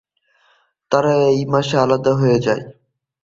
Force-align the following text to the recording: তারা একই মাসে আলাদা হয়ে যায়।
তারা 0.91 1.11
একই 1.23 1.43
মাসে 1.45 1.75
আলাদা 1.77 2.11
হয়ে 2.13 2.37
যায়। 2.39 2.63